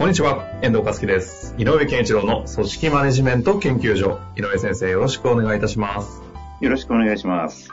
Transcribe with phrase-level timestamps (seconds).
[0.00, 1.54] こんにちは、遠藤和樹です。
[1.58, 4.18] 井上健一郎の組織マネジメント研究所。
[4.34, 6.22] 井上先生、よろしくお願いいたします。
[6.62, 7.68] よろしくお願いします。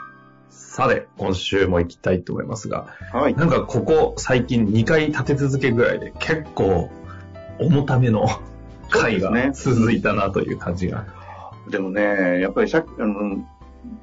[0.50, 3.34] さて、今週も行きたいと思いますが、はい。
[3.34, 6.90] なんかここ最近2回立て続けぐらいで結構
[7.58, 8.26] 重ための
[8.90, 11.06] 回が続いたなという感じが。
[11.70, 13.42] でもね、やっぱりさっき、あの、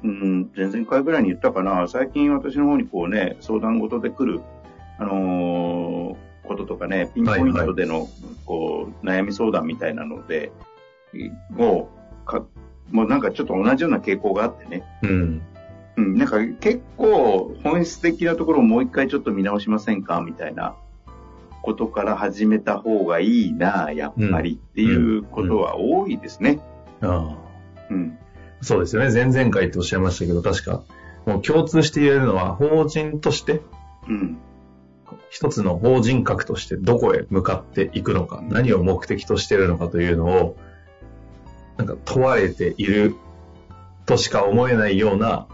[0.02, 4.40] うん、前々回ぐらいに言ったかな、最近私の方にこうね、相談事で来る、
[4.98, 8.08] あのーこととかね、ピンポイントでの、
[8.46, 10.52] こう、悩み相談みたいなので、
[11.50, 11.90] も
[12.24, 12.44] う、か、
[12.90, 15.42] もうなんかちょっと同じような傾向があってね、うん。
[15.96, 20.20] うん、なんか結構本質的なところをもう一回ちょっと見直しませんか？
[20.20, 20.76] みたいな
[21.62, 26.60] ことから始めた方がいいな、やっぱりっていうことは多いですね。
[27.00, 27.36] ああ
[27.90, 28.18] うん。
[28.60, 29.10] そうですよね。
[29.10, 30.82] 前々回っておっしゃいましたけど、確か、
[31.24, 33.62] もう共通して言えるのは、法人として、
[34.06, 34.38] うん。
[35.30, 40.56] 一つの法人格としてどこへ向かっていくのか、何を目的としているのかというのを、
[41.76, 43.14] なんか問われている
[44.06, 45.46] としか思えないような、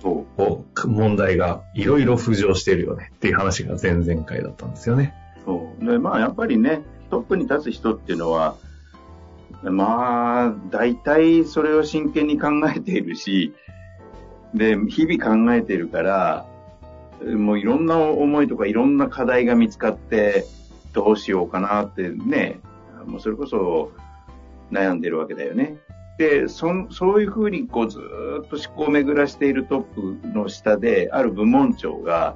[0.00, 0.36] そう。
[0.36, 5.14] こう、問題がいろいろ浮上しているよねっていう話が前々回だったんですよね。
[5.44, 5.84] そう。
[5.84, 8.56] で、まあ、やっぱりね、トップに立つ人っていうのは、
[9.62, 13.54] まあ、大体それを真剣に考えているし、
[14.54, 16.46] で、日々考えているから、
[17.24, 20.44] もういろんな思いとかいろんな課題が見つかって、
[20.92, 22.60] どうしようかなってね、
[23.06, 23.92] もうそれこそ
[24.70, 25.76] 悩んでるわけだよね。
[26.18, 32.34] で、そんそういうふうにこうずーっと思考を巡らしているトップの下で、ある部門長が、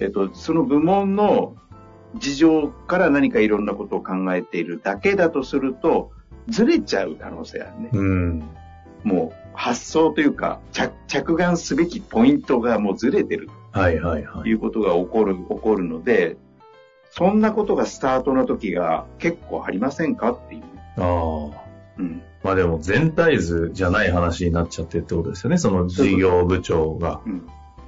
[0.00, 1.56] えっと、その部門の
[2.16, 6.12] 事情から何かいろんなことを考えているだけだとすると、
[6.48, 7.90] ずれちゃう可能性あるね。
[7.92, 8.42] うん。
[9.02, 14.42] もう発想というか、着着眼すべきポイントがもうずれてるはいはいはい。
[14.42, 16.36] ということが起こる、起こるので、
[17.10, 20.62] そんなことがスタートの時が結構ありませんかっていう。
[20.98, 21.64] ああ。
[21.98, 22.22] うん。
[22.42, 25.58] まあでも全体図じゃない話になっちゃってってことですよね。
[25.58, 27.32] その事業部長がうん。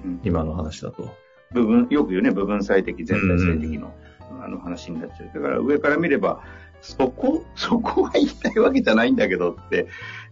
[0.05, 1.15] うん、今の話だと。
[1.53, 3.93] 部分、よく言うね、部分最適、全体最適の、
[4.43, 5.31] あの話になっちゃう。
[5.35, 6.43] だから上から見れば、
[6.81, 9.89] そこ、 そこは言いたいわけじゃないんだけどって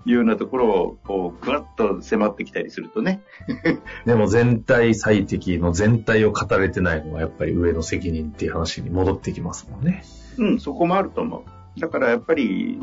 [0.06, 3.22] いうようなところを、こう、ぐわっと迫ってきたりするとね。
[4.06, 10.04] でも全体最適の全体を語れてないのはやっぱり上の責任っていう話に戻ってきますもんね。
[10.38, 11.44] うん、そこもあると思
[11.76, 11.80] う。
[11.80, 12.78] だからやっぱり、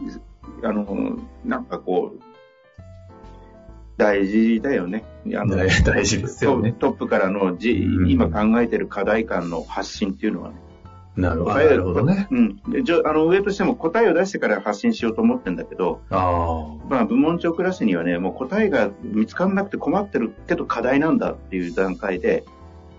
[0.64, 2.22] あの、なんかこう、
[3.98, 5.04] 大事だよね。
[5.36, 10.56] あの大大事ですよねトトップからのじ、うん今考えてる課題感の発信っていうのはね。
[11.16, 11.52] なるほど。
[11.52, 12.28] 答えなるほどね。
[12.32, 12.62] うん。
[13.06, 22.46] あの、上としても答えを出してから発信しようと思ってんだけど、あまあ、部門長クラスにはね、もう答えが見つからなくて困ってるけど課題なんだっていう段階で、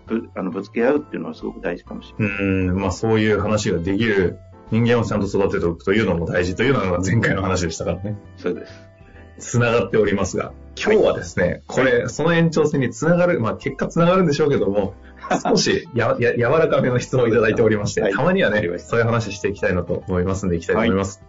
[0.07, 2.37] ぶあのぶつけ合うっていうのはすごく大事かもしれない。
[2.37, 2.41] あ。
[2.41, 4.39] うん、まあそういう話ができる
[4.71, 8.19] 人間をちゃんと育てておくというのも大事というのが前回の話でしたからね。
[8.37, 8.92] そうです。
[9.39, 14.95] つながっておりますが、今日はですね、これ、その延長線につながる、まあ結果つながるんでしょうけども、
[15.45, 21.23] 少しやや柔らかめの質問をいただいておりまして、はいたまにはねそういう話していきたいなと思いますんで、いきたいと思います。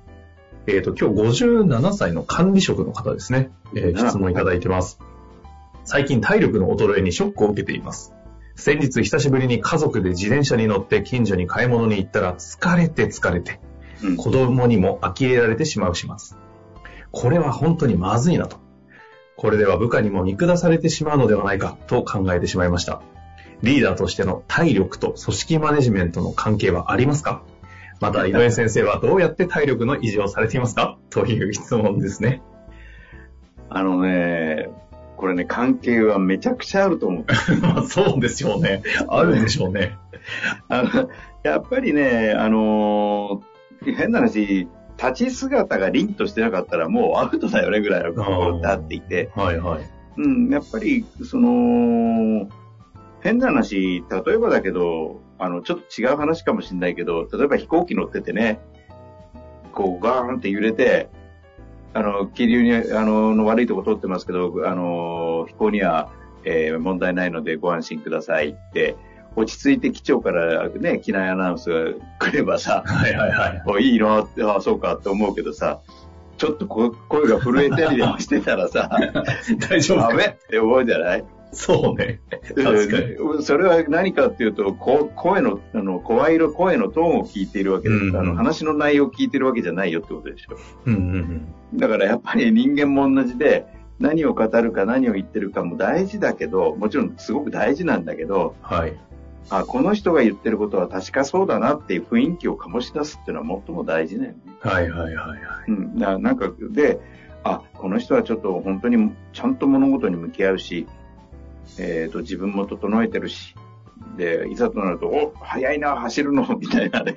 [0.65, 4.99] えっ、と、今日57歳の管理職の方ですね、えー質問いただいてます。
[5.85, 8.13] 最近体力の衰えにショックを受けています。
[8.55, 13.59] 先日久しぶりに家族で自転車に乗って近所に買い物に行ったら疲れて疲れて、
[14.03, 14.17] うん。
[14.17, 16.37] 子供にも呆れられてしまう始末。
[17.13, 18.57] これは本当にまずいなと。
[19.37, 23.01] これでは部下にも見下されてしまうのではないかと考えてしまいました。
[23.61, 27.43] リーダーとしての体力と組織マネジメントの関係はありますか？
[28.01, 30.97] また、井上先生はどうやって体力の維持をされていますか？
[31.11, 32.41] という質問ですね。
[33.69, 34.69] あのね、
[35.15, 37.25] これね、関係はめちゃくちゃあると思う。
[37.61, 38.81] まあそうですよね。
[39.07, 39.97] あるんでしょうね。
[40.67, 41.09] あの、
[41.43, 44.69] やっぱりね、あのー変な話、
[45.03, 49.89] 立ち姿が凛としてなかったらもうアウトだよねぐらいのところってあっていて、はいはい。
[50.15, 52.47] うん、やっぱり、その、
[53.21, 58.59] 変な話、例えばだけど、あの、ちょっと違う話かもしれないけど、例えば飛行機乗っててね、
[59.73, 61.09] こうガーンって揺れて、
[61.93, 66.11] あの、気流に、あの、の悪いとこ通ってますけど、あの、飛行には、
[66.45, 68.97] えー問題ないのでご安心くださいって
[69.35, 73.63] 落ち着いて機長からね、機内アナウンスが来ればさ、はいはいはい。
[73.65, 75.81] おいいなって、ああ、そうかって思うけどさ、
[76.37, 78.89] ちょっとこ声が震えたりでもしてたらさ、
[79.69, 81.25] 大丈夫ダメって思うじゃない？
[81.55, 82.19] そうね。
[82.55, 83.05] 確かに。
[83.13, 90.57] うんそれは何かっていうと、こ声の、あの、声色、声のトーンを聞いているわけで、うんうんあの、話の内容を聞いてるわけじゃないよってことでしょ。
[90.85, 93.65] うんうんだからやっぱり人間も同じで、
[93.99, 98.75] 何を語るか何を言ってるかも大事だけど、もちろんすごく大事なんだけど、うん。
[98.77, 98.93] はい。
[99.49, 104.37] あ、この人が言ってることは確かそうだなっていう雰囲気を醸し出すっていうのは最も大事だよね。
[104.59, 105.39] はいはいはいはい。
[105.67, 105.97] うん。
[105.97, 106.99] ななんか、で、
[107.43, 110.87] あ、この人はちょっと本当にちゃんと物事に向き合うし、
[111.77, 113.55] えっ、と、自分も整えてるし、
[114.17, 117.15] で、いざとなると、お、早いな、走るの、 みたいなね、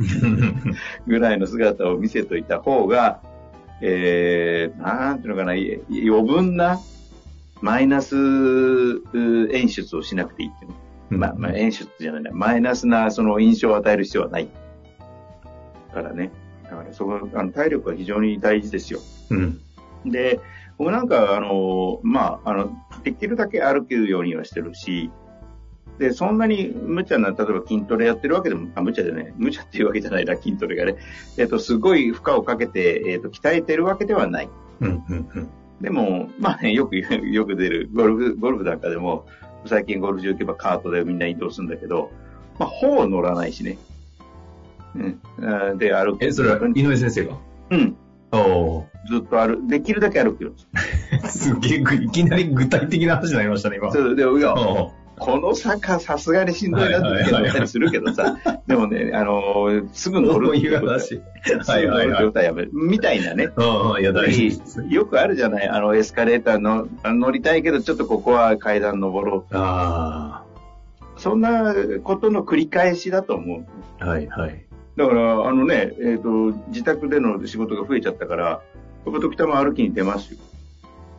[1.06, 3.20] ぐらいの姿を見せといた方が、
[3.81, 6.81] えー、なんていうのかな、い余分な
[7.61, 9.02] マイナスう
[9.52, 10.76] 演出をしなくていいっていうの。
[11.11, 12.31] まあ、まあ、演出じゃないな。
[12.32, 14.49] マイナスなその印象を与える必要はない。
[15.97, 16.31] からね。
[16.64, 19.00] だからそこ、あの、体力は非常に大事ですよ。
[19.31, 19.61] うん。
[20.05, 20.41] で、
[20.79, 22.73] 僕なんか、あの、まあ、あの、
[23.03, 25.11] できるだけ歩くようにはしてるし、
[25.99, 30.97] で、そんなに無茶な、例えば筋トレやってるわけでも、あ、無茶じゃない、無茶っていうわけじゃないな、筋トレがね。
[31.38, 34.50] えっ、と、すごい負荷をかけて、えっ、と、鍛えてるわけではない。
[34.81, 35.49] うんうんうん。
[35.81, 39.26] でも、まあね、よく、よく出る、ゴルフ、ゴルフなんかでも、
[39.67, 42.11] 最近ゴルフ場行けばカートでみんな移動するんだけど、
[42.59, 43.79] まあ、ほぼ乗らないしね。
[44.95, 45.79] うん。
[45.79, 46.25] で、歩く。
[46.25, 47.37] え、それは井上先生が？
[47.71, 47.97] うん。
[48.33, 48.85] おー。
[49.09, 50.53] ずっと歩、できるだけ歩くよ
[51.29, 53.93] すげえぐ、いきなり具体的な話になりましたね、今。
[53.93, 54.93] そうで、いや、お
[55.26, 58.38] この坂さすがにしんどいなって思ったりするけどさ、
[58.69, 61.20] でもね、あのーすぐ乗るそういうってこと話。
[61.64, 61.87] すはい
[62.32, 62.70] ぐやめる。
[62.73, 63.49] みたいなね。
[64.88, 70.44] よくあるじゃないあの、エスカレーターのあ乗りたいけど、ちょっとここは階段登ろあ
[71.17, 71.20] う。
[71.20, 71.75] そんな
[72.05, 73.67] ことの繰り返しだと思う。
[73.99, 74.64] あ、はいはい。
[74.96, 76.29] だから、あのね、えっ、と、
[76.69, 78.61] 自宅での仕事が増えちゃったから、
[79.05, 80.38] 僕と北も歩きに出ますよ。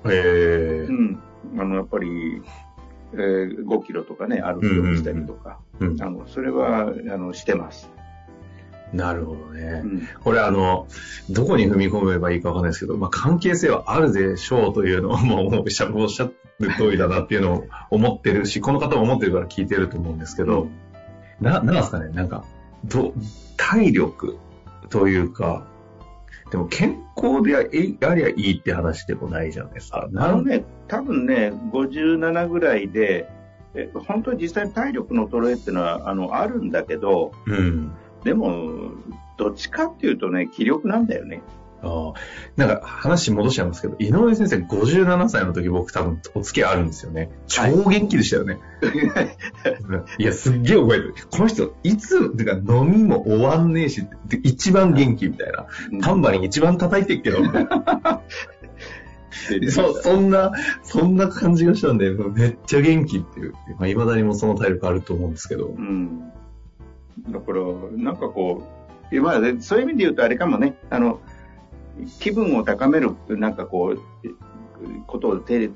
[0.09, 0.91] へえう。
[0.93, 1.19] ん。
[1.59, 2.41] あの、やっぱり、
[3.13, 7.89] えー5キロとかね、歩くようにしたりとか、うんあの、それは、あの、してます。
[8.93, 9.87] なるほどねう。
[9.87, 10.07] ん。
[10.23, 10.87] これあの、
[11.29, 20.69] どこに踏み込めばいいかわかんないですけど、まあ、関係性はあるでしょうというのを、 もう、おっしゃおっしゃる通りだなっていうのを思ってるし、この方も思ってるから聞いてると思うんですけど、
[21.41, 22.43] な、なんですかね、なんか、
[22.85, 23.13] ど、
[23.57, 24.37] 体力
[24.89, 25.67] というか、
[26.51, 27.63] でも健康であ
[28.15, 30.07] りゃいいって話でもないじゃないですか。
[30.15, 33.29] あのね、多分ね、57ぐらいで、
[33.73, 37.91] え本当に実際に体力の衰えっていうのは、あの、あるんだけど、うん。
[38.23, 38.91] でも、
[39.37, 41.41] どっちかっていうとね、気力なんだよね。
[41.83, 42.19] ああ
[42.55, 47.29] なんか話戻しちゃいますけど、井上先生57歳の時僕多分お付き合いあるんですよね。
[47.47, 48.59] 超元気でしたよね。
[50.17, 51.13] いや、すっげえ覚えてる。
[51.29, 55.67] この人、いつ、てか飲みも終わんねえし、で一番元気みたいな。
[56.01, 58.21] タンバリン一番叩いてっけど、 みたいな
[59.49, 60.51] でそ、そんな、
[60.83, 63.53] そんな感じがしたんで、めっちゃ元気っていう。
[63.77, 65.67] まあ、未だにもその体力あると思うんですけど。
[65.67, 66.31] うん。
[67.29, 67.61] だから、
[67.95, 71.21] なんかこう、えまあ、でそういう意味で言うとあれかもね、あの、
[72.19, 74.29] 気分を高める、なんかこう、え
[75.07, 75.71] ことを手、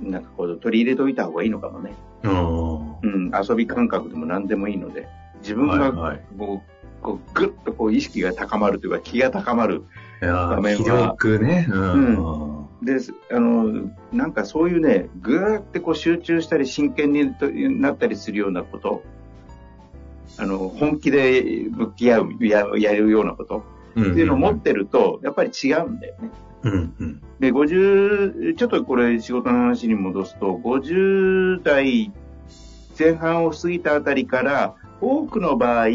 [0.00, 1.94] なんかこう取り入れといた方がいいのかもね。
[2.22, 3.00] うん。
[3.02, 5.08] うん、遊び感覚でも何でもいいので、
[5.40, 9.84] 自分がはいはいこう、こうぐっとこう意識が高まるというか気が高まる。
[10.22, 11.66] いや画面はー気力ね。
[11.68, 12.66] うん。
[12.82, 12.96] で、
[13.30, 19.02] あの、なんかそういうね、ぐーってこう集中したり真剣になったりするようなこと、
[20.38, 26.30] あの、本気で向き合う、ややるようなことうんっていうのを持ってると、やっぱり違うんだよね。
[26.62, 27.22] うんうん。
[27.40, 32.12] で、50、ちょっとこれ仕事の話に戻すと、50代
[32.98, 35.88] 前半を過ぎたあたりから、多くの場合、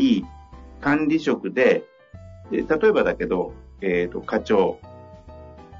[0.81, 1.83] 管理職で、
[2.51, 4.79] で例えばだけど、えっ、と、課長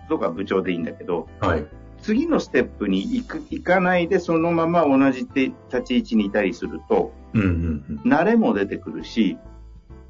[0.10, 1.66] とか部長でいいんだけど、はい。
[2.02, 8.12] 次のステップに行く、行かないでそのまま同じ立ち位置にいたりすると、うんうんうん。
[8.12, 9.38] 慣れも出てくるし、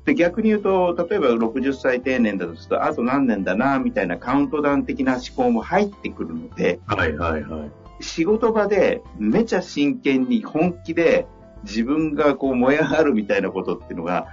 [0.06, 7.72] で、逆に言うと、例えば60歳定年だとすると、あと何年だな、みたいなカウントダウン的な思考も入ってくるので、はいはいはい。
[8.04, 11.28] 仕事場でめちゃ真剣に本気で
[11.64, 14.28] 自分がこう燃え上がるみたいなことっていうのが、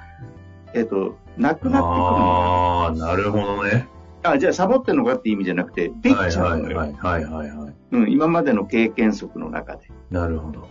[0.75, 2.85] えっ、と、なくなってくるの。
[2.85, 3.89] ああ、なるほどね。
[4.23, 6.79] あ、じゃあサボってんのかっていう意味じゃなくて、できちゃうのよ。
[6.79, 7.75] はいはいはいはいはい。
[7.93, 9.91] うん、今までの経験則の中で。
[10.11, 10.69] なるほど。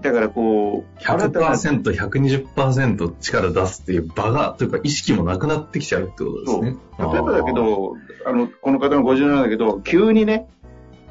[0.00, 6.76] だからこう、新たな100%、120%力出すっていう場が、というか意識もなくなってきちゃうってことですね。
[6.98, 7.94] 例えばだけど、
[8.26, 10.48] あの、この方の57だけど、急にね、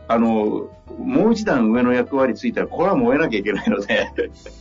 [0.07, 4.07] あの、もう一段上の役割ついたら、これは燃えなきゃいけないので、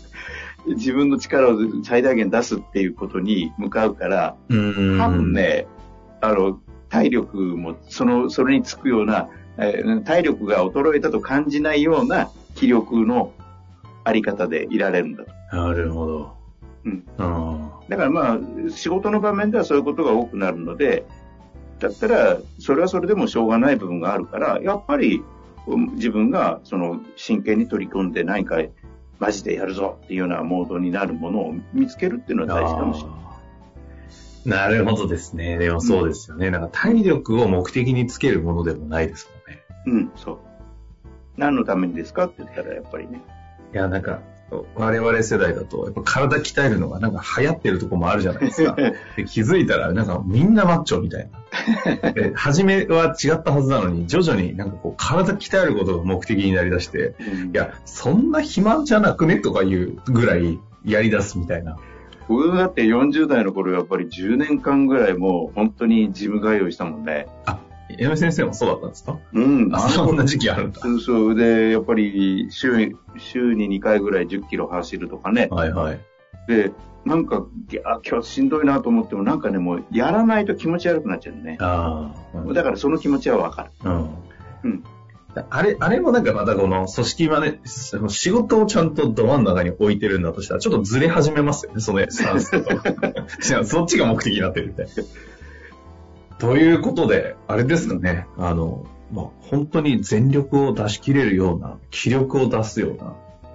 [0.66, 4.99] 自分の力を最大限出すっていうことに向かうから、うん。
[4.99, 5.66] 多分ね、
[6.23, 9.28] あの、体力も、その、それにつくような、
[9.59, 13.33] えー体力が衰えたと感じないような気力の
[14.05, 15.57] あり方でいられるんだと。
[15.57, 16.37] なるほど。
[16.85, 17.05] うん。
[17.19, 18.39] あだからまあ、
[18.71, 21.05] 仕事の場面ではそういうことが多くなるので、
[21.81, 25.23] だったら、それはそれでもしょうがない部分があるから、やっぱり、
[25.67, 28.59] うん自分がその真剣に取り組んで何か
[29.19, 33.25] マジでやるぞっていうようなモードになるものを見つけるっていうのは大事かもしれない。
[34.45, 35.57] なるほどですね。
[35.57, 36.51] でもそうですよね。
[36.51, 39.63] なんか体力を目的につけるものでもないですもんね。
[39.87, 40.39] うん、そう。
[41.39, 43.23] 何のためにですかって言ったらやっぱりね。
[43.75, 44.21] いや、なんか、
[44.76, 48.76] 我々世代だと、やっぱ体鍛えるのがなんか流行ってるとこもあるじゃないですか。
[49.16, 51.28] で気づいたら、なんかみんなマッチョみたい
[52.00, 52.12] な。
[52.12, 59.40] で初めは違ったはずなのに、徐々になんかこう体鍛えることが目的になりだして、うんいや、そんな暇じゃなくね？
[59.40, 61.76] とかいうぐらいやり出すみたいな。
[62.28, 67.26] 僕だって40代の頃やっぱり10年間ぐらいもう本当にジム通いしたもんね。
[67.45, 67.59] あ、
[67.91, 69.19] 江上先生もそうだったんですか？
[69.33, 69.75] うん。
[69.75, 70.81] あ、そんな時期あるんだ。
[70.81, 71.35] そうそう。
[71.35, 75.49] で、やっぱり週、週に2回ぐらい10キロ走るとかね。
[75.50, 76.00] はいはい。
[76.49, 76.73] で、
[77.05, 81.59] なんか、いや今日しんどいなと思っても、なんかね、もうやらないと気持ち悪くなっちゃうね。
[81.61, 82.38] ああ。
[82.38, 83.71] うんだからその気持ちはわかる。
[83.85, 84.09] うん。
[84.64, 84.85] うん
[85.50, 92.71] あれ、あれもなんかまたこの組織まで、仕事をちゃんとど真ん中に置いてるんだとしたら、ちょっとずれ始めますよね、そのスタンスと。
[93.67, 94.93] そっちが目的になってるみたいな。
[96.38, 103.14] ということで、あれですかね、あの、まあ、本当に全力を出し切れるような、気力を出すような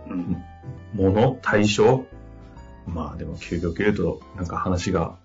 [0.10, 0.44] うん。
[0.94, 2.06] もの、対象？
[2.88, 5.18] まあでも究極言うと、なんか話が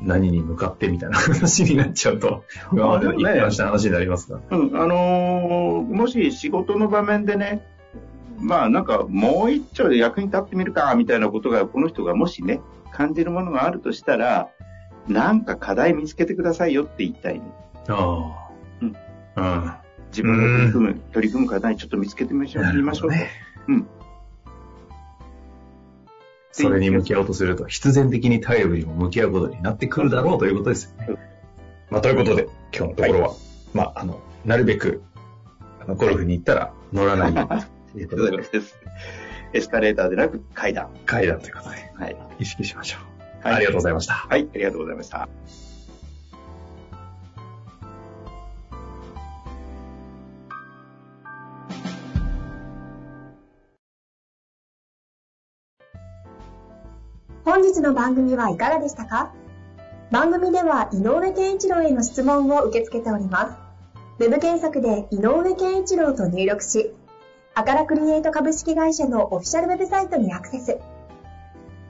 [0.00, 4.40] 何に向かってみたいな話になっちゃうと、まあでも一貫した話になりますが。
[4.50, 7.64] うん、あのーもし仕事の場面でね、
[8.38, 12.60] まあなんかもう一丁で役に立ってみるか、みたいなことが、この人がもしね、
[12.92, 14.48] 感じるものがあるとしたら、
[15.08, 17.42] なんか課題見つけてくださいよって言いたいね。
[17.88, 18.50] ああ。
[18.80, 18.96] うん。
[19.36, 19.72] うん。
[20.10, 22.62] 自分が取り組む、取り組む課題ちょっと見つけてみましょう。
[22.64, 23.10] な見ましょう。
[23.10, 23.30] ね。
[23.68, 23.86] うん。
[26.52, 31.20] それに向き合おうとすると、必然的に体力にも向き合うことになってくるだろうということですよね。
[31.90, 33.34] まあ、ということで、今日のところは、
[33.74, 35.02] まあ、あの、なるべく、
[35.80, 37.48] あのゴルフに行ったら乗らないよ
[37.94, 38.60] うに ということで。
[39.52, 40.88] エスカレーターでなく階段。
[41.04, 42.16] 階段ということで、はい。
[42.38, 43.15] 意識しましょう。
[43.46, 44.14] はいありがとうございました。
[44.14, 45.28] はい、ありがとうございました。
[57.44, 59.32] 本日の番組はいかがでしたか？
[60.10, 63.56] 番組では井上健一郎への質問を受け付けております。
[64.18, 66.90] ウェブ検索で井上健一郎と入力し、
[67.54, 70.78] アカラクリエイト株式会社のオフィシャルウェブサイトにアクセス。